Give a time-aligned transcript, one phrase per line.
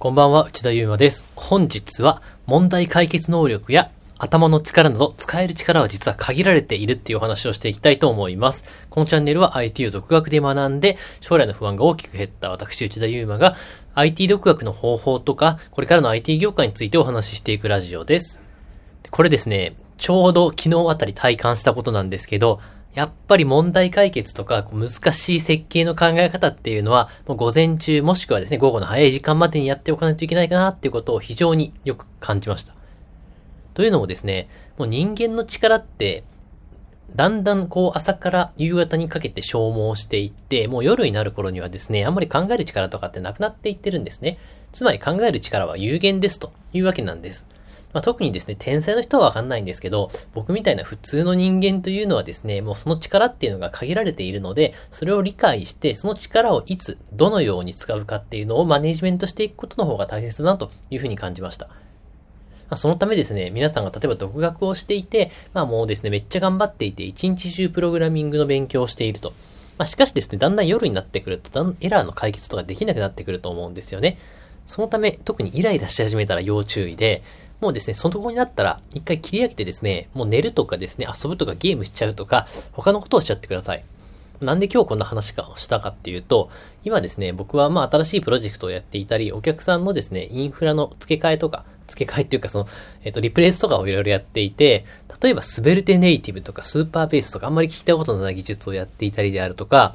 [0.00, 1.30] こんばんは、内田祐馬です。
[1.36, 8.64] 本日は問題解決能力や頭の力など使える力は実は限られているっていうお話をしていきたいと思います。
[8.88, 13.56] このチャンネルは IT を独学で学んで将来の不安が大きく減った私内田祐馬が
[13.92, 18.40] IT 独学の方法とかこれからの IT 業界についてお話ししていくラジオです。
[19.10, 22.58] これですね、ちょうど昨日あたり体感したことなんですけど、
[22.94, 32.74] やっぱり問題解決とか難しい設計の考え方っていうのは、もう午前中もしくはですね、午後の早い時間までにやっておかないといけないかなっていうことを非常によく感じました。
[33.74, 36.24] というのもですね、もう人間の力って、
[37.14, 44.38] だんだんこう朝から夕方にかけて消耗していって、もう夜になる頃にはですね、あんまり考える力とかってなくなっていってるんですね。
[44.72, 47.46] つまり考える力は有限ですというわけなんです。
[47.92, 61.68] まあ、特にですね、天才の人はわかんないんですけど、僕みたいな普通の人間というのはですね、もうその力っていうのが限られているので、それを理解して、その力をいつ、どのように使うかっていうのをマネジメントしていくことの方が大切だなというふうに感じました。
[62.76, 69.32] そのためですね、皆さんが例えば独学をしていて、まあもうですね、めっちゃ頑張っていて、一日中プログラミングの勉強をしていると。
[69.76, 74.18] まあしかしですね、だんだん夜になってくると、エラーの解決とかできなくなってくると思うんですよね。
[74.66, 77.24] そのため、特にイライラし始めたら要注意で、
[77.60, 83.84] もうですね、そのとこになったら、一回切り上げてですね、もう寝るとかですね、遊ぶとかゲームしちゃうとか、他のことをしちゃってください。
[84.40, 86.50] なんで今日こんな話かしたかっていうと、
[86.84, 92.68] 今ですね、僕はまあ新しいプロジェクトをやっていたり、お客さんのですね、インフラの付け替えとか、付け替えっていうかその、
[93.04, 94.86] えっ、と、リプレイスとかをいろいろやっていて、
[95.22, 99.94] 例えばスベルテネイティブとかスーパーベースとかあんまり聞いたことのない技術をやっていたりであるとか、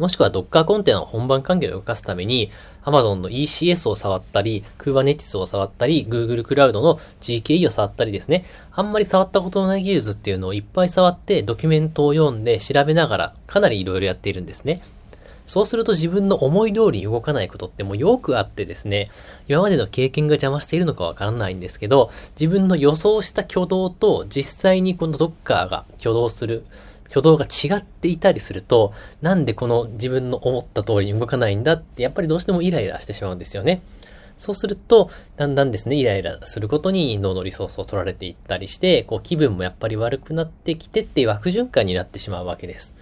[0.00, 2.50] もしくは Docker コンテナを本番環境で動かすために、
[2.84, 8.44] Amazon の ECS を触ったり、Kubernetes を触ったり、Google クラウドの GKE を触ったりですね。
[8.72, 14.82] あんまり触ったことのない技術っていうのをいっぱい触って、ドキュメントを読んで調べながら、かなり色々やっているんですね。
[15.46, 19.10] そうすると自分の思い通りに動かないことってもうよくあってですね、
[19.46, 26.64] 今までの経験が邪魔しているのかわからないんですけど、自分の予想した挙動と実際にこの Docker が挙動する
[27.06, 33.82] 挙動が違っていたりすると、なんでこの自分の思った通りに動かないんだって、やっぱりどうしてもイライラしてしまうんですよね。
[34.38, 42.94] そうすると、だんだんですね、イライラすることに脳のリソースを取られていったりして、こう気分もやっぱり悪くなってきてっていう悪循環になってしまうわけです。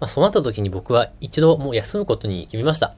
[0.00, 2.94] まあ、そうなった時に僕は一度もう休むことに決めました。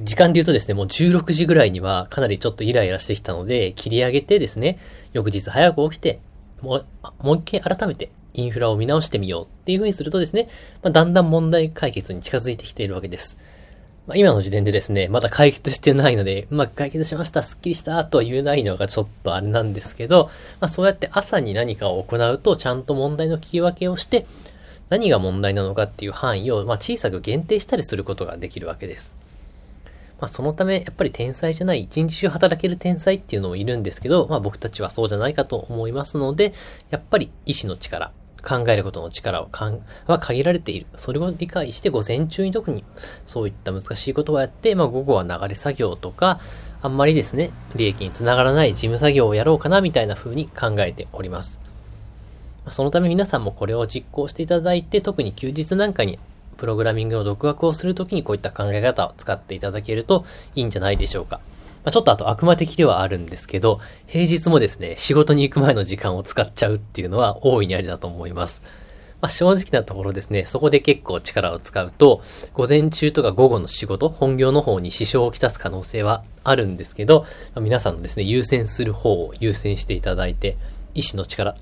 [0.00, 4.78] 時間で言うとですね、もう16時ぐらいにはかなりちょっとイライラしてきたので、切り上げてですね、
[5.12, 6.20] 翌日早く起きて、
[6.62, 6.86] もう、
[7.20, 10.48] もう一回改めてインフラを見直してみようっていう風にするとですね、
[10.82, 13.38] まあ、だんだん問題解決に近づいてきているわけです。
[14.06, 20.30] まあ、今の時点でですね、まだ解決してないので、うまく解決しました、スッキリしたとは言えないのがちょっとあれなんですけど、
[20.60, 24.24] まあ、そうやって朝に何かを行うと、ちゃんと問題の切り分けをして、
[24.88, 29.14] 何が問題なのかっていう範囲を、まあ、小さく限定したりすることができるわけです。
[30.20, 36.54] まあ、そのため、やっぱり天才じゃない、一日中働ける天才っていうのもいるんですけど、まあ、僕たちはそうじゃないかと思いますので、
[36.88, 38.10] やっぱり意志の力、
[38.48, 40.86] 考えることの力をかんは限られている。
[40.96, 42.84] それを理解して午前中に特に
[43.26, 46.40] そういった難しいことをやって、まあ午後は流れ作業とか、
[46.80, 51.60] あんまりですね、利益につながらない事務作業をやろうかなみたいな風に考えております。
[52.70, 56.18] そのため皆さんもこれを実行していただいて、特に休日なんかに
[56.56, 61.40] プログラミングの独学をするときにこういった考え方を使っていただけるといいんじゃないでしょうか。
[61.84, 68.62] まあ、ちょっとあと悪魔的ではあるんですけど、平日もですね、仕事に行く前の時間を使っちゃうっていうのは大いにありだと思います。
[69.20, 72.22] まあ、正直なところですね、そこで結構力を使うと、
[72.54, 77.22] 午前中とか午後の仕事、本業の方に支障をきたす可能性はあるんですけど、
[77.54, 80.56] まあ、皆さんのですね、優先する方を優先していただいて、
[80.94, 81.56] 意志の力、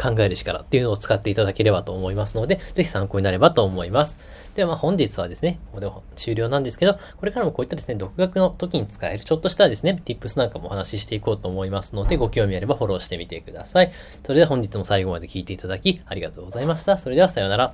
[0.00, 4.18] 考える力っていうのを使っていただければと思いますので、ぜひ参考になればと思います。
[4.54, 13.92] ではまあ本日はですね、ここで終了なんですけど、これからもこういったですね、独学の時に使えるちょっとしたですね、tips なんかもお話ししていこうと思いますので、ご興味あればフォローしてみてください。
[14.24, 16.96] それでは本日も最後まで聞いていただきありがとうございました。
[16.96, 17.72] それではさようなら。